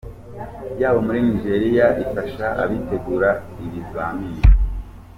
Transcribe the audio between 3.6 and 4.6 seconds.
ibizamini.